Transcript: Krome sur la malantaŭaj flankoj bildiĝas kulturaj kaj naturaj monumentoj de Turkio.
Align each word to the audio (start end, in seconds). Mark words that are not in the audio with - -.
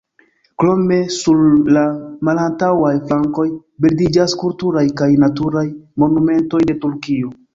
Krome 0.61 0.95
sur 1.15 1.41
la 1.75 1.83
malantaŭaj 2.29 2.93
flankoj 3.11 3.45
bildiĝas 3.87 4.35
kulturaj 4.43 4.85
kaj 5.03 5.09
naturaj 5.27 5.65
monumentoj 6.05 6.65
de 6.73 6.77
Turkio. 6.87 7.31